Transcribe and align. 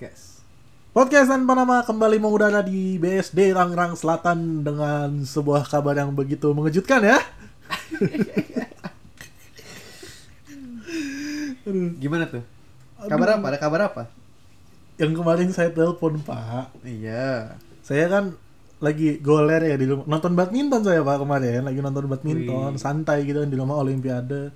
Podcast. 0.00 0.40
Podcast 0.96 1.28
tanpa 1.28 1.52
nama 1.52 1.84
kembali 1.84 2.16
mengudara 2.24 2.64
di 2.64 2.96
BSD 2.96 3.52
Tangerang 3.52 3.92
Selatan 3.92 4.64
dengan 4.64 5.28
sebuah 5.28 5.68
kabar 5.68 5.92
yang 5.92 6.16
begitu 6.16 6.56
mengejutkan 6.56 7.04
ya. 7.04 7.20
Gimana 12.00 12.32
tuh? 12.32 12.40
Kabar 13.12 13.36
apa? 13.36 13.44
Ada 13.52 13.58
kabar 13.60 13.80
apa? 13.92 14.02
yang 14.96 15.12
kemarin 15.12 15.52
saya 15.52 15.68
telepon 15.68 16.16
Pak, 16.24 16.80
Iya. 16.80 17.60
saya 17.84 18.08
kan 18.08 18.40
lagi 18.80 19.20
goler 19.20 19.60
ya 19.60 19.76
di 19.76 19.84
rumah 19.84 20.08
nonton 20.08 20.32
badminton 20.32 20.80
saya 20.80 21.04
Pak 21.04 21.28
kemarin 21.28 21.68
lagi 21.68 21.84
nonton 21.84 22.08
badminton 22.08 22.72
Wih. 22.72 22.80
santai 22.80 23.28
gitu 23.28 23.44
kan 23.44 23.52
di 23.52 23.56
rumah 23.60 23.76
Olimpiade. 23.76 24.48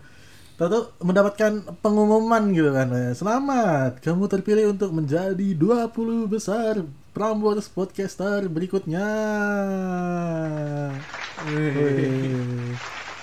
Tahu 0.55 0.71
mendapatkan 1.03 1.53
pengumuman 1.83 2.55
gitu 2.55 2.71
kan. 2.71 2.87
eh, 2.95 3.11
Selamat, 3.11 3.99
kamu 3.99 4.31
terpilih 4.31 4.71
untuk 4.71 4.95
menjadi 4.95 5.49
20 5.51 6.31
besar 6.31 6.79
Prambors 7.11 7.67
Podcaster 7.67 8.47
berikutnya. 8.47 9.03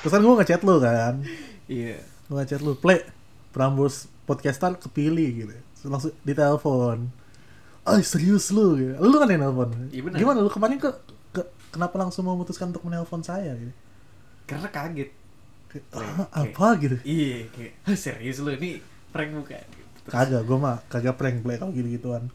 Terus 0.02 0.12
kan 0.12 0.20
gue 0.20 0.36
ngechat 0.36 0.62
lu 0.62 0.76
kan. 0.78 1.24
Iya. 1.72 2.04
Gue 2.28 2.36
ngechat 2.36 2.60
lu, 2.60 2.76
play 2.76 3.00
Prambors 3.52 4.12
Podcaster 4.28 4.76
kepilih 4.76 5.48
gitu. 5.48 5.54
Langsung 5.88 6.12
ditelepon. 6.24 7.08
Oh 7.82 7.98
serius 8.04 8.52
lu 8.52 8.76
gitu. 8.76 8.94
Lu 9.00 9.16
kan 9.16 9.32
yang 9.32 9.48
nelpon. 9.48 9.72
Iya. 9.88 10.04
Gimana 10.20 10.38
lu 10.38 10.52
kemarin 10.52 10.78
ke, 10.78 10.92
ke- 11.32 11.48
kenapa 11.72 11.96
langsung 11.96 12.28
memutuskan 12.28 12.70
untuk 12.70 12.84
menelpon 12.84 13.24
saya 13.24 13.56
gitu? 13.56 13.72
Karena 14.44 14.68
kaget. 14.68 15.10
"Ah, 15.94 16.28
apa 16.44 16.68
gitu? 16.80 16.96
Iya, 17.04 17.48
kayak 17.54 17.72
"Hah, 17.88 17.96
serius 17.96 18.38
lu 18.40 18.52
ini 18.52 18.84
prank 19.10 19.32
bukan? 19.32 19.62
Gitu. 19.62 19.88
Terus- 20.04 20.14
Kagak, 20.14 20.42
gue 20.44 20.58
mah 20.58 20.78
kagak 20.90 21.16
prank 21.16 21.38
play 21.42 21.56
kalau 21.56 21.72
gitu-gituan. 21.72 22.28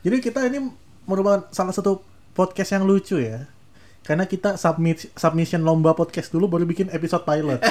Jadi 0.00 0.16
kita 0.18 0.40
ini 0.48 0.72
merupakan 1.04 1.44
salah 1.52 1.74
satu 1.74 2.00
podcast 2.32 2.72
yang 2.72 2.88
lucu 2.88 3.20
ya. 3.20 3.44
Karena 4.00 4.24
kita 4.24 4.56
submit 4.56 5.12
submission 5.12 5.60
lomba 5.60 5.92
podcast 5.92 6.32
dulu 6.32 6.48
baru 6.48 6.64
bikin 6.64 6.88
episode 6.90 7.22
pilot. 7.22 7.60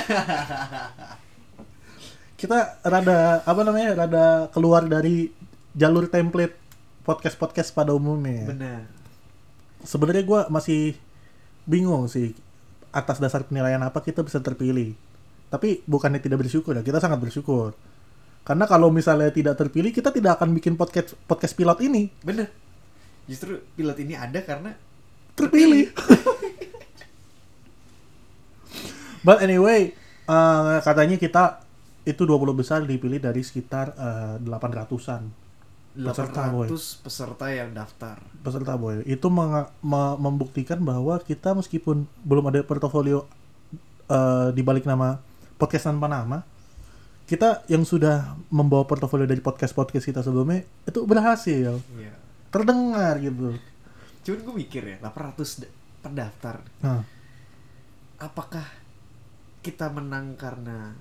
kita 2.40 2.80
rada 2.86 3.44
apa 3.44 3.62
namanya? 3.66 4.06
rada 4.06 4.26
keluar 4.54 4.86
dari 4.86 5.34
jalur 5.74 6.08
template 6.08 6.56
podcast-podcast 7.04 7.74
pada 7.74 7.92
umumnya. 7.92 8.46
ya. 8.46 8.48
Benar. 8.54 8.82
Sebenarnya 9.82 10.24
gue 10.24 10.42
masih 10.54 10.82
bingung 11.66 12.06
sih 12.06 12.38
atas 12.90 13.18
dasar 13.18 13.46
penilaian 13.46 13.82
apa 13.82 14.00
kita 14.00 14.22
bisa 14.22 14.40
terpilih. 14.40 14.94
Tapi 15.50 15.82
bukannya 15.90 16.22
tidak 16.22 16.46
bersyukur 16.46 16.78
ya, 16.78 16.86
kita 16.86 17.02
sangat 17.02 17.18
bersyukur. 17.18 17.74
Karena 18.46 18.66
kalau 18.66 18.90
misalnya 18.90 19.30
tidak 19.30 19.58
terpilih, 19.58 19.94
kita 19.94 20.10
tidak 20.10 20.42
akan 20.42 20.58
bikin 20.58 20.74
podcast 20.74 21.14
podcast 21.30 21.54
pilot 21.54 21.86
ini 21.86 22.10
Benar. 22.26 22.50
Justru 23.30 23.62
pilot 23.78 23.98
ini 24.02 24.18
ada 24.18 24.42
karena 24.42 24.74
terpilih. 25.38 25.94
But 29.26 29.46
anyway, 29.46 29.94
eh, 30.26 30.78
katanya 30.82 31.20
kita 31.20 31.62
itu 32.08 32.26
20 32.26 32.58
besar 32.58 32.80
dipilih 32.90 33.22
dari 33.22 33.46
sekitar 33.46 33.94
eh, 33.94 34.36
800-an 34.42 35.24
Peserta, 36.00 36.48
boy. 36.54 36.70
800 36.72 37.04
peserta 37.04 37.46
yang 37.52 37.76
daftar. 37.76 38.18
peserta 38.46 38.78
boy. 38.80 39.04
Itu 39.04 39.28
membuktikan 40.18 40.80
bahwa 40.80 41.20
kita 41.20 41.52
meskipun 41.58 42.08
belum 42.24 42.48
ada 42.50 42.64
portofolio 42.64 43.28
eh, 44.10 44.50
di 44.56 44.62
balik 44.66 44.88
nama 44.90 45.20
podcast 45.60 45.86
tanpa 45.86 46.08
nama, 46.08 46.42
kita 47.26 47.62
yang 47.68 47.84
sudah 47.84 48.24
membawa 48.48 48.84
portofolio 48.84 49.28
dari 49.28 49.38
podcast-podcast 49.38 50.02
kita 50.04 50.22
sebelumnya 50.22 50.64
itu 50.82 51.04
berhasil, 51.04 51.78
Iya. 51.94 52.14
terdengar 52.50 53.20
gitu. 53.20 53.54
Cuman 54.22 54.40
gue 54.42 54.56
mikir 54.58 54.82
ya, 54.82 54.98
800 55.00 55.62
da- 55.62 55.74
pendaftar. 56.02 56.64
Nah, 56.80 57.04
Apakah 58.18 58.68
kita 59.60 59.88
menang 59.88 60.36
karena 60.36 60.92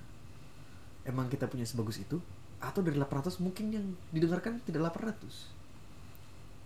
emang 1.03 1.27
kita 1.27 1.47
punya 1.47 1.65
sebagus 1.65 1.99
itu? 1.99 2.23
Atau 2.59 2.79
dari 2.79 2.95
800 2.95 3.39
mungkin 3.39 3.71
yang 3.71 3.87
didengarkan 4.11 4.59
tidak 4.63 4.91
800? 4.93 5.55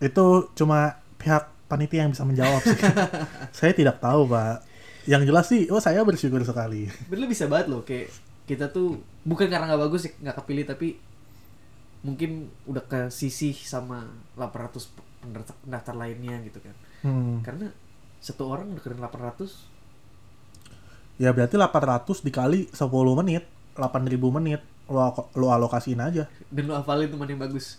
itu 0.03 0.27
cuma 0.53 0.99
pihak 1.15 1.47
panitia 1.71 2.03
yang 2.03 2.11
bisa 2.11 2.27
menjawab 2.27 2.59
sih. 2.59 2.75
saya 3.57 3.71
tidak 3.71 4.03
tahu, 4.03 4.27
Pak. 4.27 4.67
Yang 5.05 5.23
jelas 5.27 5.47
sih, 5.51 5.63
oh 5.69 5.83
saya 5.83 6.03
bersyukur 6.03 6.43
sekali. 6.43 6.87
Bener 7.11 7.27
bisa 7.27 7.51
banget 7.51 7.67
loh 7.69 7.83
kayak 7.83 8.13
kita 8.43 8.71
tuh 8.71 8.99
bukan 9.23 9.47
karena 9.47 9.67
nggak 9.67 9.83
bagus 9.83 10.07
nggak 10.19 10.37
kepilih 10.39 10.67
tapi 10.67 10.99
mungkin 12.03 12.51
udah 12.67 12.83
ke 12.83 13.01
sisi 13.09 13.55
sama 13.55 14.03
800 14.35 14.91
pendaftar, 15.23 15.55
pendaftar 15.63 15.95
lainnya 15.95 16.43
gitu 16.43 16.59
kan 16.59 16.75
Hmm. 17.03 17.43
karena 17.43 17.67
satu 18.19 18.47
orang 18.47 18.75
dengerin 18.75 18.99
800 18.99 19.71
Ya 21.19 21.31
berarti 21.31 21.55
800 21.55 22.23
dikali 22.23 22.67
10 22.71 23.15
menit, 23.19 23.47
8000 23.75 24.31
menit. 24.31 24.63
Lo, 24.91 24.99
lo 25.35 25.47
alokasiin 25.55 26.03
aja. 26.03 26.27
dan 26.51 26.63
lu 26.67 26.75
hafalin 26.75 27.07
tuh 27.07 27.17
mana 27.17 27.31
yang 27.31 27.41
bagus 27.41 27.79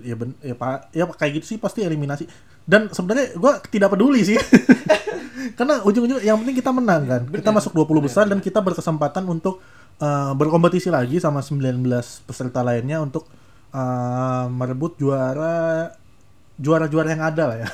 ya 0.00 0.14
ben, 0.14 0.34
ya 0.40 0.54
pak 0.54 0.90
ya 0.90 1.04
kayak 1.04 1.42
gitu 1.42 1.54
sih 1.54 1.58
pasti 1.58 1.82
eliminasi 1.82 2.24
dan 2.68 2.92
sebenarnya 2.92 3.32
gue 3.32 3.52
tidak 3.72 3.96
peduli 3.96 4.20
sih. 4.20 4.36
Karena 5.58 5.80
ujung-ujung 5.80 6.20
yang 6.20 6.36
penting 6.44 6.60
kita 6.60 6.68
menang 6.68 7.02
kan. 7.08 7.22
Kita 7.24 7.48
Bener, 7.48 7.56
masuk 7.56 7.72
20 7.72 8.04
besar 8.04 8.28
bener, 8.28 8.36
dan 8.36 8.38
kita 8.44 8.60
berkesempatan 8.60 9.24
untuk 9.24 9.64
uh, 10.04 10.36
berkompetisi 10.36 10.92
lagi 10.92 11.16
sama 11.16 11.40
19 11.40 11.80
peserta 12.28 12.60
lainnya 12.60 13.00
untuk 13.00 13.24
uh, 13.72 14.46
merebut 14.52 15.00
juara 15.00 15.88
juara-juara 16.60 17.08
yang 17.16 17.24
ada 17.24 17.44
lah 17.48 17.56
ya. 17.64 17.68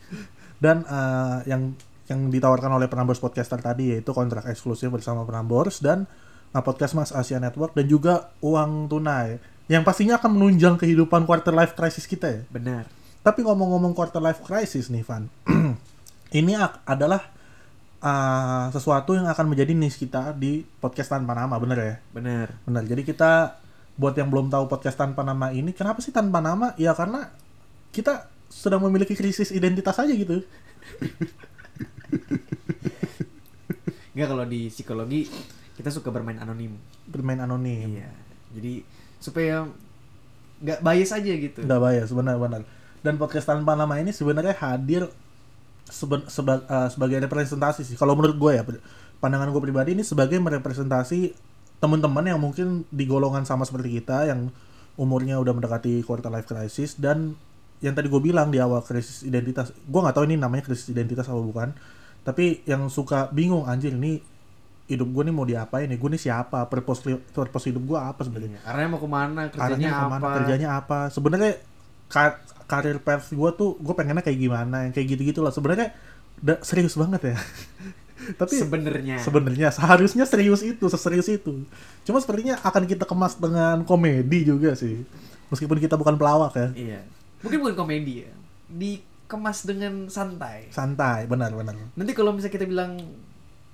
Dan 0.64 0.88
uh, 0.88 1.44
yang 1.44 1.76
yang 2.08 2.32
ditawarkan 2.32 2.74
oleh 2.74 2.88
Prambors 2.90 3.22
Podcaster 3.22 3.60
tadi 3.60 3.94
yaitu 3.94 4.10
kontrak 4.10 4.48
eksklusif 4.48 4.90
bersama 4.90 5.22
Prambors 5.22 5.78
dan 5.78 6.10
uh, 6.50 6.58
podcast 6.58 6.98
Mas 6.98 7.14
Asia 7.14 7.38
Network 7.38 7.72
dan 7.76 7.86
juga 7.86 8.34
uang 8.42 8.90
tunai. 8.90 9.38
Yang 9.70 9.82
pastinya 9.86 10.18
akan 10.18 10.30
menunjang 10.34 10.74
kehidupan 10.74 11.22
quarter 11.22 11.54
life 11.54 11.78
crisis 11.78 12.04
kita 12.04 12.26
ya. 12.26 12.42
benar 12.50 12.99
Tapi 13.20 13.44
ngomong-ngomong 13.44 13.92
quarter 13.92 14.20
life 14.22 14.40
crisis 14.40 14.88
nih 14.88 15.04
Van, 15.04 15.28
ini 16.40 16.56
adalah 16.88 17.20
uh, 18.00 18.72
sesuatu 18.72 19.12
yang 19.12 19.28
akan 19.28 19.52
menjadi 19.52 19.76
niche 19.76 20.00
kita 20.08 20.32
di 20.32 20.64
podcast 20.80 21.12
tanpa 21.12 21.36
nama, 21.36 21.60
bener 21.60 21.78
ya? 21.78 21.94
benar 22.16 22.56
Benar. 22.64 22.82
Jadi 22.88 23.02
kita 23.04 23.60
buat 24.00 24.16
yang 24.16 24.32
belum 24.32 24.48
tahu 24.48 24.64
podcast 24.72 24.96
tanpa 24.96 25.20
nama 25.20 25.52
ini, 25.52 25.76
kenapa 25.76 26.00
sih 26.00 26.08
tanpa 26.16 26.40
nama? 26.40 26.72
Ya 26.80 26.96
karena 26.96 27.28
kita 27.92 28.32
sedang 28.48 28.80
memiliki 28.82 29.12
krisis 29.12 29.52
identitas 29.52 30.00
aja 30.00 30.10
gitu. 30.16 30.40
nggak 34.10 34.26
kalau 34.26 34.44
di 34.44 34.66
psikologi 34.68 35.30
kita 35.78 35.88
suka 35.88 36.10
bermain 36.10 36.36
anonim 36.42 36.74
Bermain 37.06 37.38
anonim. 37.38 37.88
iya 38.00 38.10
jadi 38.50 38.82
supaya 39.22 39.70
nggak 40.60 40.82
bias 40.82 41.10
aja 41.14 41.32
gitu 41.32 41.62
Udah 41.64 41.78
bias, 41.80 42.10
benar-benar. 42.12 42.66
Dan 43.00 43.16
podcast 43.16 43.48
tanpa 43.48 43.72
nama 43.74 43.96
ini 43.96 44.12
sebenarnya 44.12 44.52
hadir 44.60 45.08
seben- 45.88 46.28
seba- 46.28 46.64
eh, 46.64 46.88
sebagai 46.92 47.16
representasi 47.24 47.82
sih. 47.82 47.96
Kalau 47.96 48.12
menurut 48.14 48.36
gue 48.36 48.52
ya, 48.54 48.62
pandangan 49.18 49.48
gue 49.50 49.62
pribadi 49.62 49.96
ini 49.96 50.04
sebagai 50.04 50.36
merepresentasi 50.38 51.32
teman-teman 51.80 52.24
yang 52.28 52.40
mungkin 52.40 52.84
di 52.92 53.08
golongan 53.08 53.48
sama 53.48 53.64
seperti 53.64 54.00
kita 54.00 54.28
yang 54.28 54.52
umurnya 55.00 55.40
udah 55.40 55.56
mendekati 55.56 56.04
quarter 56.04 56.28
life 56.28 56.44
crisis 56.44 57.00
dan 57.00 57.32
yang 57.80 57.96
tadi 57.96 58.12
gue 58.12 58.20
bilang 58.20 58.52
di 58.52 58.60
awal 58.60 58.84
krisis 58.84 59.24
identitas, 59.24 59.72
gue 59.72 60.00
nggak 60.04 60.12
tahu 60.12 60.28
ini 60.28 60.36
namanya 60.36 60.68
krisis 60.68 60.92
identitas 60.92 61.24
atau 61.24 61.40
bukan, 61.40 61.72
tapi 62.20 62.60
yang 62.68 62.84
suka 62.92 63.32
bingung 63.32 63.64
anjir 63.64 63.96
ini 63.96 64.20
hidup 64.84 65.08
gue 65.08 65.22
nih 65.24 65.32
mau 65.32 65.48
diapain 65.48 65.88
nih, 65.88 65.96
gue 65.96 66.10
nih 66.12 66.20
siapa, 66.20 66.68
purpose 66.68 67.00
purpose 67.32 67.72
hidup 67.72 67.80
gue 67.80 67.96
apa 67.96 68.20
sebenarnya? 68.20 68.60
Iya, 68.60 68.68
arahnya 68.68 68.88
mau 68.92 69.00
ke 69.00 69.08
mana? 69.08 69.40
Kerjanya 69.48 69.64
arahnya 69.64 69.88
ke 69.88 70.04
mana, 70.04 70.20
apa? 70.20 70.36
Kerjanya 70.36 70.68
apa? 70.76 70.98
Sebenarnya 71.08 71.52
ka- 72.10 72.42
karir 72.66 72.98
pers 72.98 73.30
gue 73.30 73.50
tuh 73.54 73.78
gue 73.78 73.94
pengennya 73.94 74.22
kayak 74.22 74.38
gimana 74.38 74.86
yang 74.86 74.92
kayak 74.92 75.06
gitu 75.16 75.22
gitu 75.30 75.40
lah. 75.40 75.54
Sebenarnya 75.54 75.94
serius 76.60 76.98
banget 76.98 77.34
ya. 77.34 77.36
Tapi 78.40 78.52
sebenarnya. 78.52 79.16
sebenarnya 79.24 79.68
seharusnya 79.72 80.28
serius 80.28 80.60
itu 80.60 80.84
seserius 80.92 81.30
itu. 81.32 81.64
Cuma 82.04 82.20
sepertinya 82.20 82.60
akan 82.60 82.84
kita 82.84 83.08
kemas 83.08 83.40
dengan 83.40 83.80
komedi 83.88 84.44
juga 84.44 84.76
sih. 84.76 85.02
Meskipun 85.48 85.80
kita 85.80 85.96
bukan 85.96 86.20
pelawak 86.20 86.52
ya. 86.54 86.68
Iya. 86.76 87.00
Mungkin 87.40 87.58
bukan 87.64 87.76
komedi 87.80 88.28
ya. 88.28 88.30
Dikemas 88.68 89.64
dengan 89.64 90.06
santai. 90.12 90.68
Santai 90.68 91.24
benar 91.24 91.50
benar. 91.56 91.74
Nanti 91.96 92.12
kalau 92.12 92.36
misalnya 92.36 92.54
kita 92.54 92.66
bilang 92.68 93.00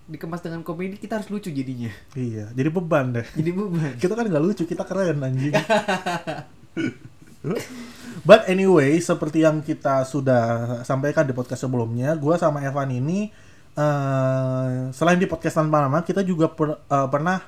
dikemas 0.07 0.39
dengan 0.39 0.63
komedi 0.63 0.95
kita 1.03 1.19
harus 1.19 1.27
lucu 1.29 1.51
jadinya. 1.51 1.91
Iya 2.15 2.55
jadi 2.55 2.71
beban 2.71 3.19
deh. 3.19 3.27
Jadi 3.35 3.51
beban. 3.51 3.99
Kita 3.99 4.15
kan 4.15 4.31
nggak 4.31 4.45
lucu 4.47 4.63
kita 4.63 4.87
keren 4.87 5.27
anjing 5.27 5.53
But 8.23 8.49
anyway, 8.49 8.97
seperti 9.03 9.45
yang 9.45 9.61
kita 9.61 10.07
sudah 10.09 10.81
sampaikan 10.87 11.27
di 11.29 11.37
podcast 11.37 11.69
sebelumnya, 11.69 12.17
gue 12.17 12.35
sama 12.41 12.65
Evan 12.65 12.89
ini 12.95 13.29
eh, 13.77 14.71
selain 14.95 15.21
di 15.21 15.29
podcast 15.29 15.61
tanpa 15.61 15.85
nama, 15.85 16.01
kita 16.01 16.25
juga 16.25 16.49
per- 16.49 16.81
eh, 16.81 17.09
pernah 17.13 17.39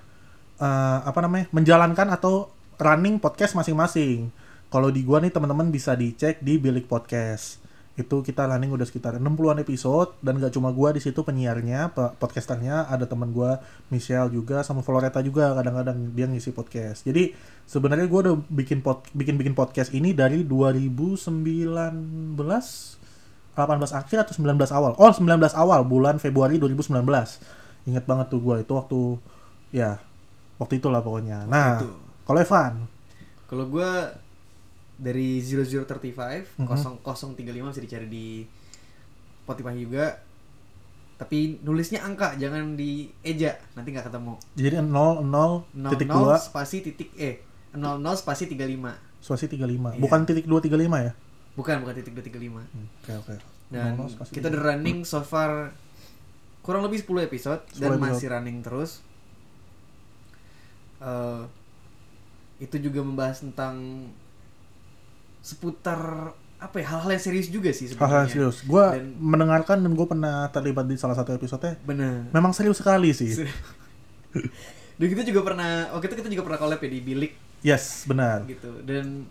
eh, 0.61 0.99
apa 1.09 1.19
namanya 1.25 1.49
menjalankan 1.55 2.09
atau 2.13 2.53
running 2.79 3.19
podcast 3.19 3.57
masing-masing. 3.59 4.31
Kalau 4.69 4.93
di 4.93 5.01
gua 5.01 5.19
nih 5.25 5.33
teman-teman 5.33 5.73
bisa 5.73 5.97
dicek 5.97 6.45
di 6.45 6.61
Bilik 6.61 6.85
Podcast. 6.85 7.68
Itu 7.99 8.23
kita 8.23 8.47
running 8.47 8.71
udah 8.71 8.87
sekitar 8.87 9.19
60-an 9.19 9.59
episode 9.59 10.15
dan 10.23 10.39
gak 10.39 10.55
cuma 10.55 10.71
gua 10.71 10.95
di 10.95 11.03
situ 11.03 11.19
penyiarnya, 11.19 11.91
pe- 11.91 12.15
podcasternya, 12.15 12.87
ada 12.87 13.11
teman 13.11 13.35
gua 13.35 13.59
Michelle 13.91 14.31
juga 14.31 14.63
sama 14.63 14.87
Floreta 14.87 15.19
juga 15.19 15.51
kadang-kadang 15.53 16.15
dia 16.15 16.31
ngisi 16.31 16.55
podcast. 16.55 17.03
Jadi 17.03 17.35
sebenarnya 17.67 18.07
gua 18.07 18.21
udah 18.31 18.35
bikin 18.47 18.87
pod, 18.87 19.03
bikin 19.11 19.35
bikin 19.35 19.59
podcast 19.59 19.91
ini 19.91 20.15
dari 20.15 20.47
2019 20.47 21.59
18 23.59 23.91
akhir 23.91 24.19
atau 24.23 24.35
19 24.39 24.71
awal. 24.71 24.95
Oh, 24.95 25.11
19 25.11 25.27
awal 25.59 25.83
bulan 25.83 26.23
Februari 26.23 26.63
2019. 26.63 27.03
Ingat 27.91 28.05
banget 28.07 28.27
tuh 28.31 28.39
gua 28.39 28.63
itu 28.63 28.71
waktu 28.71 29.01
ya 29.75 29.99
waktu 30.55 30.79
itulah 30.79 31.03
pokoknya. 31.03 31.51
Nah, 31.51 31.83
kalau 32.23 32.39
Evan, 32.39 32.75
Kalau 33.49 33.65
gue 33.65 33.91
dari 34.99 35.39
0035 35.39 36.59
Mhm. 36.59 36.67
0035 36.67 37.39
bisa 37.71 37.81
dicari 37.81 38.07
di 38.07 38.27
Spotify 39.41 39.75
juga. 39.75 40.07
Tapi 41.15 41.59
nulisnya 41.61 42.03
angka, 42.03 42.35
jangan 42.35 42.75
di 42.75 43.11
eja, 43.21 43.59
nanti 43.73 43.91
nggak 43.91 44.07
ketemu. 44.07 44.35
jadi 44.55 44.79
0 44.79 45.23
0 45.23 45.67
titik 45.89 46.07
00 46.07 46.15
2 46.15 46.39
spasi 46.39 46.77
titik 46.81 47.11
e 47.15 47.43
00 47.73 48.15
spasi 48.15 48.47
35. 48.47 48.95
spasi 49.19 49.45
35. 49.47 49.95
Iya. 49.95 50.01
Bukan 50.01 50.21
titik 50.25 50.47
235 50.47 50.99
ya? 51.01 51.13
Bukan, 51.55 51.83
bukan 51.83 51.95
titik 51.97 52.15
235. 52.15 52.63
Oke, 53.03 53.13
oke. 53.17 53.35
Dan 53.69 53.99
00 53.99 54.15
spasi 54.15 54.31
kita 54.31 54.47
udah 54.47 54.63
running 54.65 55.03
so 55.03 55.19
far 55.21 55.75
kurang 56.63 56.83
lebih 56.83 57.03
10 57.03 57.25
episode 57.25 57.63
10 57.69 57.81
dan 57.81 57.91
episode. 57.93 58.03
masih 58.05 58.27
running 58.29 58.59
terus. 58.61 59.03
Eh, 60.99 61.43
itu 62.59 62.77
juga 62.81 63.01
membahas 63.01 63.39
tentang 63.41 64.07
seputar 65.41 66.33
apa 66.59 66.75
ya 66.77 66.91
hal-hal 66.91 67.11
yang 67.13 67.23
serius 67.23 67.47
juga 67.47 67.71
sih 67.71 67.87
Hal-hal 67.91 68.27
sebenarnya. 68.27 68.31
serius. 68.31 68.57
Gua 68.63 68.99
Dan- 68.99 69.15
mendengarkan 69.17 69.79
dan 69.79 69.93
gue 69.93 70.07
pernah 70.07 70.47
terlibat 70.49 70.85
di 70.85 70.99
salah 70.99 71.15
satu 71.15 71.31
episode 71.31 71.79
Benar. 71.83 72.27
Memang 72.31 72.51
serius 72.51 72.77
sekali 72.77 73.15
sih. 73.15 73.47
Dan 74.99 75.07
kita 75.07 75.23
juga 75.23 75.47
pernah, 75.47 75.95
oh 75.95 76.03
kita 76.03 76.13
kita 76.13 76.27
juga 76.27 76.43
pernah 76.43 76.59
collab 76.59 76.79
ya 76.79 76.91
di 76.91 77.01
bilik 77.01 77.33
Yes, 77.59 78.03
benar. 78.05 78.43
gitu. 78.45 78.83
Dan 78.83 79.31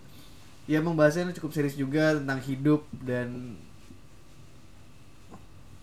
ya 0.64 0.80
membahasnya 0.80 1.32
cukup 1.34 1.52
serius 1.52 1.76
juga 1.76 2.16
tentang 2.16 2.40
hidup 2.40 2.88
dan 2.98 3.60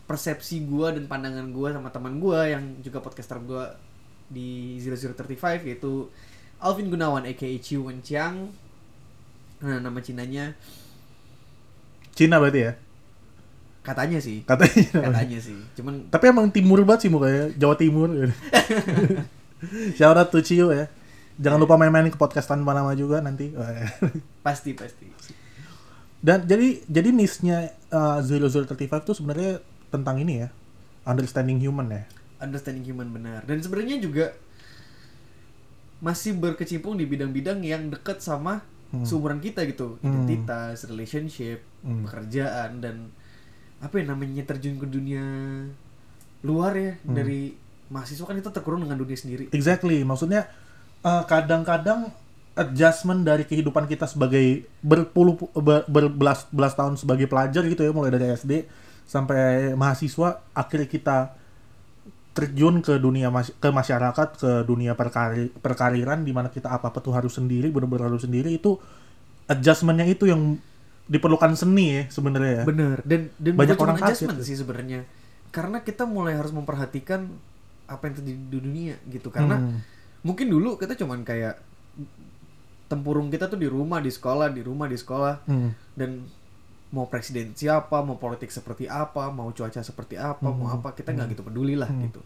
persepsi 0.05 0.61
gua 0.61 0.93
dan 0.93 1.05
pandangan 1.05 1.49
gua 1.51 1.73
sama 1.73 1.89
teman 1.89 2.17
gua 2.17 2.45
yang 2.45 2.61
juga 2.81 3.01
podcaster 3.01 3.41
gua 3.41 3.73
di 4.29 4.77
0035 4.81 5.21
yaitu 5.63 6.09
Alvin 6.57 6.89
Gunawan 6.89 7.25
aka 7.25 7.49
Chiu 7.61 7.85
Wenchiang. 7.85 8.49
Nah, 9.63 9.79
nama 9.79 9.99
Cinanya 10.03 10.57
Cina 12.15 12.39
berarti 12.39 12.61
ya? 12.63 12.73
katanya 13.85 14.17
sih. 14.17 14.41
Katanya. 14.49 15.13
Katanya 15.13 15.39
sih. 15.45 15.61
Cuman 15.77 16.09
Tapi 16.09 16.25
emang 16.33 16.49
timur 16.49 16.81
banget 16.89 17.05
sih 17.05 17.11
mukanya, 17.13 17.53
Jawa 17.53 17.77
Timur. 17.77 18.09
Shout 20.01 20.17
out 20.17 20.33
to 20.33 20.41
Ciu 20.41 20.73
ya. 20.73 20.89
Jangan 21.37 21.61
lupa 21.61 21.77
main-main 21.77 22.09
ke 22.09 22.17
podcast 22.17 22.49
tanpa 22.49 22.73
nama 22.73 22.97
juga 22.97 23.21
nanti. 23.21 23.53
pasti 24.41 24.73
pasti. 24.73 25.05
Dan 26.25 26.49
jadi 26.49 26.81
jadi 26.89 27.13
niche-nya 27.13 27.77
uh, 27.93 28.25
0035 28.25 28.73
itu 28.73 29.13
sebenarnya 29.13 29.61
tentang 29.93 30.17
ini 30.17 30.41
ya. 30.41 30.49
Understanding 31.05 31.61
human 31.61 31.93
ya. 31.93 32.09
understanding 32.45 32.85
human 32.85 33.09
benar 33.09 33.41
dan 33.49 33.57
sebenarnya 33.65 33.97
juga 34.05 34.37
masih 36.05 36.37
berkecimpung 36.37 37.01
di 37.01 37.09
bidang-bidang 37.09 37.65
yang 37.65 37.89
dekat 37.89 38.21
sama 38.21 38.61
Hmm. 38.95 39.03
seumuran 39.03 39.39
kita 39.39 39.67
gitu 39.67 39.99
Hmm. 39.99 40.07
identitas 40.23 40.87
relationship 40.87 41.67
Hmm. 41.83 42.07
pekerjaan 42.07 42.79
dan 42.79 43.11
apa 43.79 43.95
ya 43.97 44.07
namanya 44.07 44.47
terjun 44.47 44.79
ke 44.79 44.87
dunia 44.87 45.25
luar 46.41 46.73
ya 46.73 46.93
Hmm. 47.01 47.13
dari 47.13 47.57
mahasiswa 47.87 48.23
kan 48.23 48.35
itu 48.35 48.49
terkurung 48.49 48.81
dengan 48.81 48.97
dunia 48.97 49.15
sendiri 49.15 49.51
Exactly. 49.51 50.01
Maksudnya 50.03 50.47
uh, 51.01 51.25
kadang-kadang 51.25 52.09
adjustment 52.55 53.23
dari 53.23 53.43
kehidupan 53.43 53.85
kita 53.85 54.07
sebagai 54.07 54.63
berpuluh 54.79 55.35
ber- 55.53 55.85
berbelas-belas 55.85 56.73
tahun 56.73 56.95
sebagai 56.95 57.27
pelajar 57.27 57.67
gitu 57.67 57.83
ya 57.83 57.91
mulai 57.91 58.09
dari 58.09 58.31
SD 58.31 58.65
sampai 59.05 59.75
mahasiswa 59.75 60.41
akhirnya 60.55 60.87
kita 60.87 61.17
terjun 62.35 62.83
ke 62.83 62.99
dunia 62.99 63.31
mas- 63.31 63.55
ke 63.55 63.71
masyarakat 63.71 64.29
ke 64.35 64.51
dunia 64.63 64.93
perkari 64.93 65.49
perkariran 65.49 66.21
di 66.21 66.31
mana 66.31 66.49
kita 66.49 66.67
apa 66.69 66.91
apa 66.91 66.99
tuh 66.99 67.13
harus 67.13 67.31
sendiri 67.33 67.71
benar-benar 67.71 68.11
harus 68.11 68.23
sendiri 68.23 68.51
itu 68.51 68.75
adjustmentnya 69.47 70.05
itu 70.05 70.27
yang 70.27 70.59
diperlukan 71.05 71.55
seni 71.55 71.87
ya 71.93 72.03
sebenarnya 72.09 72.53
ya. 72.53 72.65
benar 72.65 72.99
dan 73.03 73.31
dan 73.37 73.53
Banyak 73.55 73.77
orang 73.77 73.97
adjustment 73.99 74.37
tuh. 74.37 74.45
sih 74.45 74.57
sebenarnya 74.57 75.07
karena 75.49 75.79
kita 75.79 76.03
mulai 76.05 76.35
harus 76.35 76.51
memperhatikan 76.51 77.31
apa 77.87 78.03
yang 78.03 78.15
terjadi 78.17 78.35
di 78.41 78.59
dunia 78.59 78.95
gitu 79.07 79.29
karena 79.29 79.57
Hmm. 79.57 79.79
mungkin 80.23 80.49
dulu 80.49 80.75
kita 80.75 80.97
cuman 80.97 81.23
kayak 81.23 81.61
tempurung 82.87 83.29
kita 83.29 83.47
tuh 83.47 83.57
di 83.57 83.67
rumah 83.67 83.99
di 83.99 84.09
sekolah 84.09 84.49
di 84.49 84.61
rumah 84.61 84.87
di 84.87 84.97
sekolah 84.97 85.45
Hmm. 85.45 85.71
dan 85.93 86.25
mau 86.95 87.05
presiden 87.05 87.51
siapa 87.53 87.99
mau 88.01 88.15
politik 88.15 88.49
seperti 88.49 88.87
apa 88.87 89.27
mau 89.29 89.51
cuaca 89.51 89.83
seperti 89.83 90.15
apa 90.15 90.47
mau 90.47 90.65
Hmm. 90.65 90.77
apa 90.77 90.95
kita 90.95 91.11
nggak 91.11 91.29
gitu 91.29 91.43
peduli 91.43 91.75
lah 91.75 91.87
Hmm. 91.87 92.07
gitu 92.07 92.23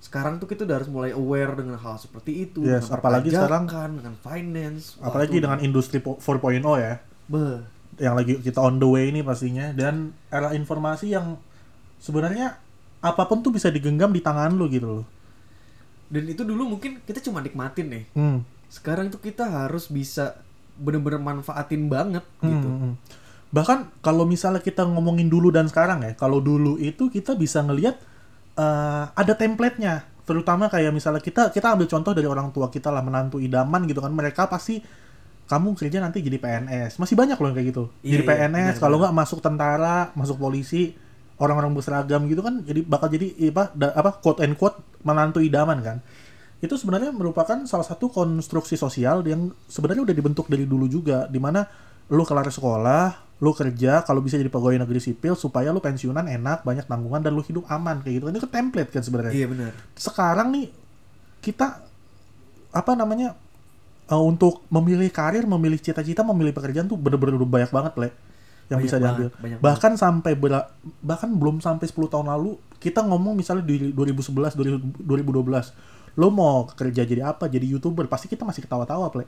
sekarang 0.00 0.36
tuh 0.36 0.44
kita 0.46 0.64
udah 0.64 0.76
harus 0.78 0.88
mulai 0.88 1.12
aware 1.12 1.52
dengan 1.54 1.76
hal 1.76 1.96
seperti 1.96 2.44
itu 2.44 2.60
Yes, 2.62 2.86
dengan 2.86 2.96
apalagi 2.98 3.28
sekarang- 3.30 3.64
perpajakan, 3.66 3.90
dengan 3.94 4.14
finance 4.18 4.84
apalagi 4.98 5.36
dengan 5.38 5.58
industri 5.60 5.98
po- 5.98 6.16
4.0 6.18 6.76
ya. 6.76 7.00
beh, 7.24 7.56
yang 7.98 8.14
lagi 8.14 8.36
kita 8.38 8.58
on 8.58 8.76
the 8.76 8.84
way 8.86 9.06
ini 9.06 9.20
pastinya 9.20 9.72
dan 9.72 10.12
era 10.28 10.52
informasi 10.52 11.08
yang 11.10 11.36
sebenarnya 11.98 12.56
apa 13.00 13.22
pun 13.22 13.40
tuh 13.40 13.48
bisa 13.50 13.68
digenggam 13.68 14.08
di 14.08 14.20
tangan 14.20 14.52
lu 14.52 14.64
gitu 14.66 14.88
loh. 14.94 15.06
dan 16.06 16.24
itu 16.26 16.40
dulu 16.42 16.68
mungkin 16.70 17.00
kita 17.00 17.20
cuma 17.22 17.40
nikmatin 17.40 17.86
nih 17.86 18.04
Hmm. 18.12 18.44
sekarang 18.66 19.08
tuh 19.08 19.18
kita 19.18 19.44
harus 19.44 19.88
bisa 19.88 20.36
bener-bener 20.76 21.16
manfaatin 21.18 21.86
banget 21.86 22.22
Hmm, 22.38 22.48
gitu 22.50 22.68
hmm, 22.68 22.80
hmm. 22.82 22.94
Bahkan 23.54 24.02
kalau 24.02 24.26
misalnya 24.26 24.58
kita 24.58 24.82
ngomongin 24.82 25.30
dulu 25.30 25.54
dan 25.54 25.70
sekarang 25.70 26.02
ya, 26.02 26.12
kalau 26.18 26.42
dulu 26.42 26.74
itu 26.82 27.06
kita 27.06 27.38
bisa 27.38 27.62
ngelihat 27.62 27.94
eh, 28.58 29.04
ada 29.14 29.32
template-nya. 29.38 30.10
Terutama 30.26 30.66
kayak 30.66 30.90
misalnya 30.90 31.22
kita 31.22 31.54
kita 31.54 31.78
ambil 31.78 31.86
contoh 31.86 32.10
dari 32.10 32.26
orang 32.26 32.50
tua 32.50 32.66
kita 32.66 32.90
lah 32.90 33.06
menantu 33.06 33.38
idaman 33.38 33.86
gitu 33.86 34.02
kan. 34.02 34.10
Mereka 34.10 34.50
pasti 34.50 34.82
kamu 35.46 35.78
kerja 35.78 36.02
nanti 36.02 36.18
jadi 36.18 36.40
PNS. 36.42 36.98
Masih 36.98 37.14
banyak 37.14 37.38
loh 37.38 37.48
yang 37.52 37.56
kayak 37.56 37.68
gitu. 37.70 37.84
Iya, 38.02 38.10
jadi 38.18 38.22
iya, 38.24 38.30
PNS, 38.32 38.74
benar, 38.74 38.82
kalau 38.82 38.96
nggak 38.98 39.14
masuk 39.14 39.38
tentara, 39.44 39.98
masuk 40.16 40.36
polisi, 40.40 40.96
orang-orang 41.38 41.74
berseragam 41.74 42.22
gitu 42.30 42.40
kan 42.46 42.62
jadi 42.62 42.80
bakal 42.86 43.10
jadi 43.10 43.34
apa 43.50 43.74
da- 43.74 43.94
apa 43.94 44.10
quote 44.22 44.40
and 44.46 44.54
quote 44.54 44.78
menantu 45.02 45.42
idaman 45.42 45.78
kan. 45.82 45.98
Itu 46.62 46.80
sebenarnya 46.80 47.12
merupakan 47.12 47.60
salah 47.68 47.84
satu 47.84 48.08
konstruksi 48.08 48.78
sosial 48.80 49.20
yang 49.28 49.52
sebenarnya 49.68 50.08
udah 50.08 50.16
dibentuk 50.16 50.46
dari 50.48 50.64
dulu 50.64 50.88
juga 50.88 51.28
di 51.28 51.36
mana 51.36 51.66
lu 52.08 52.24
kelar 52.24 52.48
sekolah, 52.48 53.23
lu 53.36 53.50
kerja, 53.50 54.02
kalau 54.02 54.18
bisa 54.18 54.34
jadi 54.34 54.46
pegawai 54.46 54.78
negeri 54.78 54.98
sipil 54.98 55.34
supaya 55.34 55.68
lu 55.68 55.78
pensiunan 55.78 56.22
enak, 56.22 56.62
banyak 56.62 56.84
tanggungan 56.84 57.18
dan 57.18 57.32
lu 57.32 57.42
hidup 57.42 57.66
aman 57.66 57.98
kayak 58.00 58.14
gitu. 58.16 58.24
Ini 58.28 58.38
kan 58.40 58.50
template 58.52 58.90
kan 58.90 59.02
sebenarnya. 59.02 59.32
Iya 59.32 59.46
benar. 59.48 59.70
Sekarang 59.92 60.48
nih 60.50 60.70
kita 61.40 61.82
apa 62.70 62.92
namanya 62.92 63.34
eh, 64.06 64.22
untuk 64.22 64.62
memilih 64.68 65.10
karir, 65.10 65.44
memilih 65.44 65.76
cita-cita, 65.76 66.22
memilih 66.22 66.50
pekerjaan 66.50 66.86
tuh 66.86 66.96
bener-bener 66.96 67.36
banyak 67.38 67.70
banget 67.70 67.94
le 67.96 68.08
yang 68.64 68.80
Banyak 68.80 68.82
bisa 68.82 68.96
diambil. 68.96 69.28
banget, 69.28 69.42
banyak 69.42 69.58
bahkan 69.60 69.92
sampai 69.94 70.32
bera- 70.34 70.70
bahkan 70.98 71.28
belum 71.28 71.60
sampai 71.60 71.84
10 71.84 72.08
tahun 72.08 72.26
lalu 72.26 72.56
kita 72.78 73.04
ngomong 73.04 73.36
misalnya 73.36 73.60
di 73.60 73.92
2011 73.92 74.56
2000 74.56 75.04
2012 75.04 75.74
lo 76.14 76.28
mau 76.30 76.64
kerja 76.64 77.02
jadi 77.02 77.26
apa? 77.26 77.44
Jadi 77.44 77.66
youtuber? 77.68 78.06
Pasti 78.06 78.24
kita 78.24 78.46
masih 78.46 78.62
ketawa-tawa 78.62 79.10
ple 79.10 79.26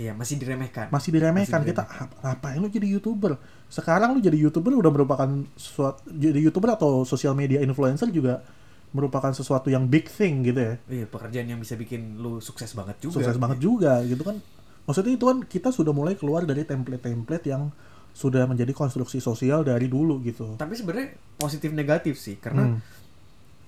iya 0.00 0.16
masih 0.16 0.40
diremehkan. 0.40 0.88
Masih 0.88 1.12
diremehkan. 1.12 1.60
Masih 1.60 1.70
kita 1.70 1.82
"Ap- 1.84 2.16
ngapain 2.18 2.56
lu 2.56 2.66
jadi 2.66 2.88
youtuber? 2.88 3.36
Sekarang 3.68 4.16
lu 4.16 4.20
jadi 4.20 4.34
youtuber 4.34 4.72
udah 4.72 4.88
merupakan 4.88 5.28
sesuatu 5.54 6.00
jadi 6.08 6.40
youtuber 6.40 6.72
atau 6.72 7.04
sosial 7.04 7.36
media 7.36 7.60
influencer 7.60 8.08
juga 8.08 8.40
merupakan 8.90 9.30
sesuatu 9.30 9.68
yang 9.68 9.84
big 9.84 10.08
thing 10.08 10.42
gitu 10.42 10.58
ya. 10.58 10.74
Iya 10.88 11.06
pekerjaan 11.06 11.46
yang 11.46 11.60
bisa 11.60 11.76
bikin 11.76 12.16
lu 12.16 12.40
sukses 12.40 12.72
banget 12.72 12.96
juga. 12.98 13.20
Sukses 13.20 13.36
banget 13.36 13.60
juga 13.60 14.00
gitu 14.02 14.24
kan. 14.24 14.40
Maksudnya 14.82 15.12
itu 15.14 15.24
kan 15.28 15.38
kita 15.44 15.68
sudah 15.70 15.92
mulai 15.92 16.16
keluar 16.16 16.42
dari 16.42 16.64
template-template 16.64 17.46
yang 17.46 17.68
sudah 18.10 18.42
menjadi 18.42 18.74
konstruksi 18.74 19.22
sosial 19.22 19.62
dari 19.62 19.86
dulu 19.86 20.18
gitu. 20.20 20.58
Tapi 20.58 20.74
sebenarnya 20.74 21.14
positif 21.36 21.70
negatif 21.70 22.18
sih 22.18 22.40
karena 22.40 22.74
Hmm. 22.74 22.82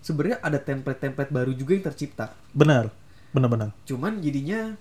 sebenarnya 0.03 0.43
ada 0.43 0.59
template-template 0.59 1.31
baru 1.31 1.53
juga 1.55 1.79
yang 1.79 1.85
tercipta. 1.85 2.35
Benar. 2.51 2.91
Benar-benar. 3.31 3.71
Cuman 3.87 4.19
jadinya 4.19 4.75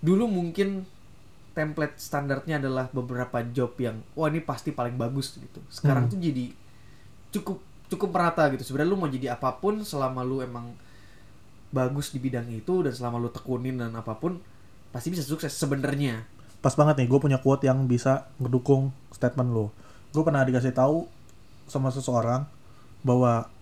dulu 0.00 0.28
mungkin 0.28 0.84
template 1.56 1.96
standarnya 1.96 2.60
adalah 2.60 2.92
beberapa 2.92 3.40
job 3.48 3.72
yang 3.80 4.04
wah 4.12 4.28
ini 4.28 4.44
pasti 4.44 4.70
paling 4.70 4.94
bagus 4.94 5.40
gitu. 5.40 5.60
Sekarang 5.72 6.04
Hmm. 6.06 6.12
tuh 6.12 6.20
jadi 6.20 6.46
cukup 7.32 7.58
cukup 7.88 8.08
merata 8.12 8.44
gitu. 8.52 8.60
Sebenarnya 8.62 8.90
lu 8.92 8.98
mau 9.00 9.08
jadi 9.08 9.32
apa 9.32 9.56
pun 9.56 9.80
selama 9.80 10.20
lu 10.20 10.44
emang 10.44 10.76
bagus 11.72 12.12
di 12.12 12.20
bidang 12.20 12.46
itu 12.52 12.84
dan 12.84 12.92
selama 12.92 13.16
lu 13.18 13.28
tekunin 13.32 13.80
dan 13.80 13.92
apa 13.96 14.14
pun 14.16 14.38
pasti 14.92 15.12
bisa 15.12 15.24
sukses 15.24 15.52
sebenarnya. 15.52 16.24
Pas 16.60 16.72
banget 16.76 17.04
nih 17.04 17.08
gue 17.08 17.20
punya 17.20 17.38
quote 17.40 17.64
yang 17.64 17.84
bisa 17.88 18.28
ngedukung 18.36 18.92
statement 19.12 19.50
lo 19.52 19.72
gue 20.12 20.24
pernah 20.24 20.48
dikasih 20.48 20.72
tahu 20.72 21.04
sama 21.68 21.92
seseorang 21.92 22.48
bahwa 23.04 23.52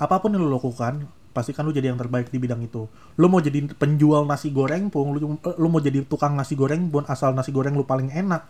apa 0.00 0.16
pun 0.16 0.32
yang 0.32 0.40
lo 0.40 0.56
lakukan 0.56 1.04
pastikan 1.30 1.62
lo 1.62 1.70
jadi 1.70 1.88
yang 1.88 1.96
terbaik 1.96 2.28
di 2.28 2.36
bidang 2.36 2.60
itu. 2.60 2.86
Lo 3.14 3.26
mau 3.26 3.38
jadi 3.38 3.62
penjual 3.70 4.24
nasi 4.24 4.50
goreng 4.50 4.88
pun 4.88 5.10
lo, 5.10 5.18
lo 5.38 5.66
mau 5.66 5.78
jadi 5.78 6.02
tukang 6.02 6.34
nasi 6.34 6.54
goreng 6.54 6.88
pun 6.88 7.06
asal 7.06 7.32
nasi 7.32 7.50
goreng 7.50 7.72
lo 7.72 7.82
paling 7.82 8.10
enak 8.10 8.44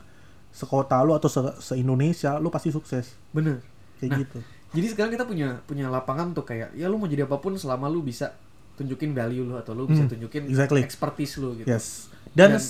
sekota 0.50 0.98
lo 1.00 1.14
atau 1.14 1.28
se, 1.28 1.40
se 1.60 1.74
Indonesia 1.76 2.36
lo 2.36 2.48
pasti 2.48 2.68
sukses. 2.68 3.14
Bener. 3.30 3.60
Kayak 3.96 4.10
Nah, 4.10 4.18
gitu. 4.18 4.38
jadi 4.72 4.86
sekarang 4.88 5.12
kita 5.12 5.24
punya 5.24 5.60
punya 5.62 5.86
lapangan 5.86 6.32
tuh 6.32 6.42
kayak 6.42 6.72
ya 6.72 6.88
lu 6.88 6.96
mau 6.96 7.04
jadi 7.04 7.22
apa 7.22 7.36
pun 7.36 7.52
selama 7.54 7.86
lu 7.86 8.00
bisa 8.00 8.32
tunjukin 8.74 9.12
value 9.12 9.44
lu 9.44 9.54
atau 9.54 9.76
lu 9.76 9.84
bisa 9.84 10.02
Hmm, 10.02 10.10
tunjukin 10.10 10.48
exactly. 10.48 10.80
expertise 10.80 11.36
lu 11.36 11.52
gitu. 11.54 11.68
Yes. 11.68 12.08
Dan, 12.32 12.56
Dan- 12.56 12.64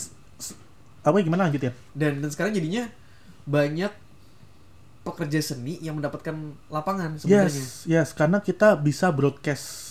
apa 1.00 1.16
gimana 1.22 1.46
lanjut 1.46 1.62
ya? 1.62 1.72
Dan 1.94 2.18
dan 2.18 2.28
sekarang 2.28 2.50
jadinya 2.50 2.90
banyak 3.46 3.88
pekerja 5.00 5.40
seni 5.40 5.80
yang 5.80 5.96
mendapatkan 5.96 6.34
lapangan 6.68 7.16
sebenarnya. 7.16 7.48
Yes, 7.48 7.88
yes, 7.88 8.08
karena 8.12 8.38
kita 8.38 8.76
bisa 8.76 9.08
broadcast. 9.08 9.89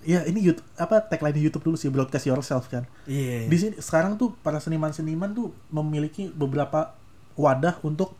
Ya, 0.00 0.24
ini 0.24 0.40
YouTube 0.40 0.64
apa 0.74 1.02
tagline 1.02 1.36
YouTube 1.38 1.60
dulu 1.62 1.76
sih 1.76 1.88
broadcast 1.88 2.24
yourself 2.24 2.66
kan. 2.66 2.88
iya 3.04 3.44
Di 3.44 3.56
sini 3.56 3.76
sekarang 3.78 4.16
tuh 4.16 4.32
para 4.34 4.56
seniman-seniman 4.56 5.28
tuh 5.30 5.52
memiliki 5.68 6.28
beberapa 6.30 6.96
wadah 7.34 7.76
untuk 7.82 8.16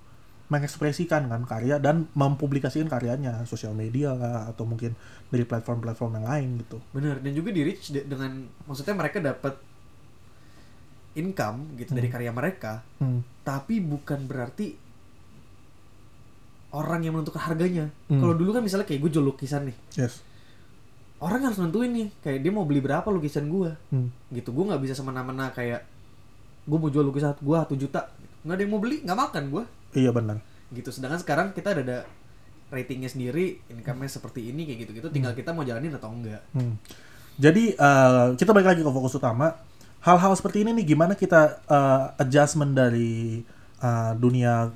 mengekspresikan 0.46 1.24
kan 1.24 1.42
karya 1.44 1.78
dan 1.78 2.10
mempublikasikan 2.12 2.84
karyanya 2.84 3.40
sosial 3.44 3.70
media 3.72 4.12
lah 4.12 4.44
atau 4.46 4.66
mungkin 4.66 4.92
dari 5.28 5.42
platform-platform 5.42 6.18
yang 6.18 6.26
lain 6.26 6.48
gitu. 6.58 6.82
bener 6.90 7.16
dan 7.16 7.32
juga 7.32 7.48
di 7.48 7.62
reach 7.62 7.88
de- 7.88 8.02
dengan 8.02 8.34
maksudnya 8.64 8.92
mereka 8.92 9.22
dapat 9.22 9.54
income 11.12 11.74
gitu 11.76 11.90
dari 11.90 12.06
Hmm. 12.06 12.14
karya 12.14 12.32
mereka 12.32 12.72
Hmm. 12.98 13.22
tapi 13.40 13.78
bukan 13.78 14.26
berarti 14.26 14.74
orang 16.72 17.00
yang 17.00 17.14
menentukan 17.14 17.42
harganya 17.44 17.90
Hmm. 18.06 18.18
kalau 18.18 18.34
dulu 18.34 18.50
kan 18.52 18.62
misalnya 18.62 18.84
kayak 18.84 19.00
gue 19.00 19.10
jual 19.12 19.22
lukisan 19.24 19.66
nih 19.66 19.76
Yes. 19.96 20.22
Orang 21.20 21.40
harus 21.42 21.56
nentuin 21.56 21.88
nih 21.88 22.08
kayak 22.18 22.38
dia 22.40 22.50
mau 22.50 22.64
beli 22.64 22.80
berapa 22.80 23.04
lukisan 23.06 23.46
gue 23.46 23.70
Hmm. 23.88 24.08
gitu 24.30 24.50
gue 24.50 24.64
nggak 24.66 24.80
bisa 24.80 24.94
semena-mena 24.94 25.48
kayak 25.50 25.84
gue 26.62 26.76
mau 26.76 26.88
jual 26.88 27.02
lukisan 27.02 27.34
gue 27.34 27.56
satu 27.58 27.74
juta 27.74 28.08
nggak 28.40 28.54
ada 28.54 28.62
yang 28.62 28.70
mau 28.70 28.80
beli 28.80 29.00
nggak 29.00 29.18
makan 29.18 29.42
gue 29.48 29.64
Iya 29.92 30.10
benar. 30.10 30.40
gitu 30.70 30.88
sedangkan 30.88 31.18
sekarang 31.18 31.46
kita 31.50 31.72
ada, 31.72 31.82
ada 31.82 31.98
ratingnya 32.70 33.08
sendiri 33.08 33.58
income-nya 33.68 34.06
seperti 34.08 34.46
ini 34.46 34.62
kayak 34.64 34.78
gitu 34.80 34.92
gitu 34.94 35.08
tinggal 35.08 35.32
kita 35.32 35.50
mau 35.50 35.60
jalanin 35.60 35.92
atau 35.92 36.08
enggak 36.08 36.40
Hmm. 36.50 36.78
Jadi 37.36 37.72
eh, 37.72 38.26
kita 38.34 38.50
balik 38.50 38.68
lagi 38.68 38.80
ke 38.80 38.90
fokus 38.90 39.16
utama. 39.16 39.56
Hal-hal 40.00 40.32
seperti 40.34 40.60
ini 40.60 40.72
nih 40.74 40.86
gimana 40.88 41.12
kita 41.14 41.40
eh, 41.62 42.04
adjustment 42.18 42.70
dari 42.70 43.40
eh, 43.78 44.12
dunia 44.14 44.68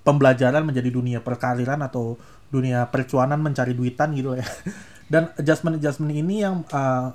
pembelajaran 0.00 0.60
menjadi 0.62 0.88
dunia 0.88 1.18
perkariran 1.18 1.80
atau 1.80 2.20
dunia 2.48 2.84
percuanan 2.84 3.38
mencari 3.38 3.72
duitan 3.72 4.12
gitu 4.12 4.36
ya. 4.36 4.44
Dan 5.10 5.34
adjustment 5.34 5.82
adjustment 5.82 6.14
ini 6.14 6.46
yang 6.46 6.62
eh, 6.70 7.08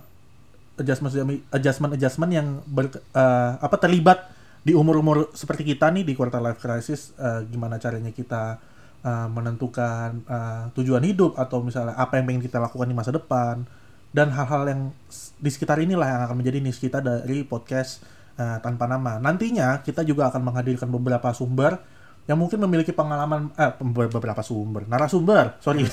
adjustment 0.83 1.11
adjustment 1.55 1.91
adjustment 1.95 2.31
yang 2.35 2.47
ber, 2.67 2.91
eh, 2.91 3.51
apa 3.55 3.75
terlibat 3.79 4.27
di 4.65 4.75
umur-umur 4.75 5.31
seperti 5.31 5.63
kita 5.63 5.87
nih 5.95 6.03
di 6.03 6.13
quarter 6.17 6.43
life 6.43 6.59
crisis 6.59 7.15
eh, 7.15 7.47
gimana 7.47 7.79
caranya 7.79 8.11
kita 8.11 8.59
eh, 8.99 9.27
menentukan 9.31 10.27
eh, 10.27 10.63
tujuan 10.75 11.07
hidup 11.07 11.39
atau 11.39 11.63
misalnya 11.63 11.95
apa 11.95 12.19
yang 12.19 12.27
pengen 12.27 12.43
kita 12.43 12.59
lakukan 12.59 12.91
di 12.91 12.95
masa 12.97 13.15
depan 13.15 13.63
dan 14.11 14.31
hal-hal 14.31 14.63
yang 14.67 14.81
di 15.39 15.49
sekitar 15.51 15.79
inilah 15.79 16.07
yang 16.07 16.21
akan 16.27 16.35
menjadi 16.39 16.59
niche 16.63 16.87
kita 16.87 16.99
dari 17.03 17.43
podcast 17.43 18.03
eh, 18.39 18.59
tanpa 18.63 18.87
nama. 18.87 19.19
Nantinya 19.19 19.79
kita 19.83 20.03
juga 20.07 20.31
akan 20.31 20.51
menghadirkan 20.51 20.87
beberapa 20.91 21.31
sumber 21.31 21.79
yang 22.25 22.41
mungkin 22.41 22.57
memiliki 22.57 22.89
pengalaman 22.89 23.53
eh 23.53 23.69
beberapa 24.09 24.41
sumber. 24.41 24.89
Narasumber 24.89 25.61
sorry. 25.61 25.85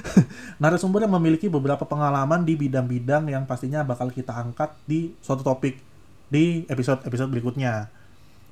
Narasumber. 0.62 1.06
Yang 1.06 1.14
memiliki 1.14 1.46
beberapa 1.46 1.86
pengalaman 1.86 2.42
di 2.42 2.58
bidang-bidang 2.58 3.30
yang 3.30 3.46
pastinya 3.46 3.86
bakal 3.86 4.10
kita 4.10 4.34
angkat 4.34 4.74
di 4.90 5.14
suatu 5.22 5.46
topik 5.46 5.78
di 6.26 6.66
episode-episode 6.66 7.30
berikutnya. 7.30 7.86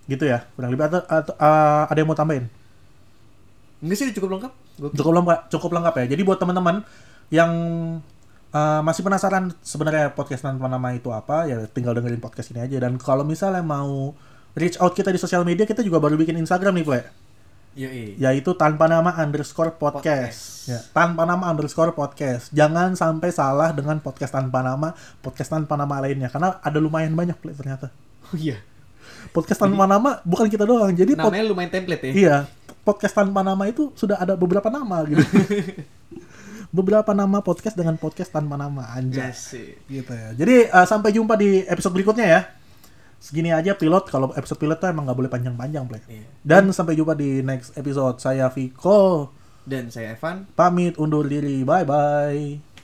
Gitu 0.07 0.23
ya 0.23 0.47
kurang 0.55 0.71
lebih. 0.71 0.87
Atau, 0.87 1.03
atau, 1.03 1.35
eh, 1.35 1.83
ada 1.91 1.99
yang 1.99 2.07
mau 2.07 2.15
tambahin? 2.15 2.47
Enggak 3.83 3.97
sih 3.99 4.15
cukup 4.15 4.39
lengkap. 4.39 4.53
Gua- 4.79 4.93
cukup 4.95 5.13
lengkap 5.19 5.41
cukup 5.51 5.71
lengkap 5.83 5.95
ya. 5.99 6.05
Jadi 6.15 6.23
buat 6.23 6.39
teman-teman 6.39 6.87
yang 7.35 7.53
uh, 8.55 8.81
masih 8.87 9.03
penasaran 9.03 9.51
sebenarnya 9.67 10.15
podcast 10.15 10.47
tanpa 10.47 10.71
nama 10.71 10.95
itu 10.95 11.11
apa 11.11 11.51
ya 11.51 11.67
tinggal 11.67 11.91
dengerin 11.99 12.23
podcast 12.23 12.55
ini 12.55 12.63
aja. 12.63 12.79
Dan 12.79 13.03
kalau 13.03 13.27
misalnya 13.27 13.67
mau 13.67 14.15
reach 14.57 14.81
out 14.81 14.93
kita 14.93 15.09
di 15.09 15.21
sosial 15.21 15.45
media 15.45 15.63
kita 15.63 15.85
juga 15.85 16.01
baru 16.01 16.17
bikin 16.17 16.35
Instagram 16.37 16.81
nih 16.81 16.85
Ple 16.85 17.01
Yoi. 17.77 18.17
yaitu 18.17 18.57
tanpa 18.57 18.89
nama 18.89 19.13
underscore 19.21 19.77
podcast. 19.77 20.65
Podcast. 20.65 20.73
Ya, 20.73 20.81
tanpa 20.91 21.29
nama 21.29 21.45
underscore 21.47 21.93
podcast. 21.93 22.49
Jangan 22.49 22.97
sampai 22.97 23.29
salah 23.29 23.69
dengan 23.71 24.01
podcast 24.01 24.33
tanpa 24.33 24.65
nama, 24.65 24.97
podcast 25.21 25.53
tanpa 25.53 25.77
nama 25.77 26.01
lainnya 26.01 26.33
karena 26.33 26.57
ada 26.59 26.79
lumayan 26.81 27.13
banyak 27.13 27.37
Ple, 27.37 27.53
ternyata. 27.53 27.93
oh 28.27 28.35
iya 28.35 28.57
Podcast 29.29 29.61
tanpa 29.61 29.85
nama 29.85 30.25
bukan 30.25 30.49
kita 30.49 30.65
doang. 30.65 30.89
Jadi 30.91 31.13
pod- 31.15 31.29
namanya 31.29 31.45
lumayan 31.47 31.69
template 31.69 32.01
ya 32.01 32.13
Iya, 32.17 32.37
podcast 32.81 33.13
tanpa 33.13 33.45
nama 33.45 33.61
itu 33.69 33.93
sudah 33.93 34.17
ada 34.17 34.41
beberapa 34.41 34.73
nama 34.73 35.05
gitu. 35.05 35.21
beberapa 36.77 37.13
nama 37.13 37.45
podcast 37.45 37.77
dengan 37.77 38.01
podcast 38.01 38.33
tanpa 38.33 38.57
nama 38.57 38.89
anjay. 38.97 39.31
Yes, 39.31 39.53
sih. 39.53 39.77
Gitu 39.85 40.11
ya. 40.11 40.33
Jadi 40.33 40.57
uh, 40.69 40.87
sampai 40.89 41.13
jumpa 41.13 41.37
di 41.37 41.61
episode 41.63 41.93
berikutnya 41.93 42.27
ya. 42.27 42.41
Segini 43.27 43.51
aja 43.51 43.75
pilot 43.75 44.07
kalau 44.07 44.31
episode 44.39 44.63
pilot 44.63 44.79
tuh 44.79 44.87
emang 44.87 45.11
nggak 45.11 45.19
boleh 45.19 45.33
panjang-panjang, 45.35 45.91
Play. 45.91 45.99
Iya. 46.07 46.31
Dan 46.47 46.71
sampai 46.71 46.95
jumpa 46.95 47.19
di 47.19 47.43
next 47.43 47.75
episode. 47.75 48.23
Saya 48.23 48.47
Viko 48.55 49.35
dan 49.67 49.91
saya 49.91 50.15
Evan 50.15 50.47
pamit 50.55 50.95
undur 50.95 51.27
diri. 51.27 51.67
Bye 51.67 51.83
bye. 51.83 52.76